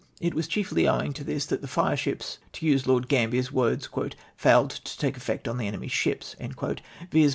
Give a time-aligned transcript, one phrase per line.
[0.19, 3.87] It was cliieliy owing to this that the fireships, to use Lord Gambler's words,
[4.35, 6.35] "failed to take effect on the enemy's ships;"
[7.11, 7.29] viz.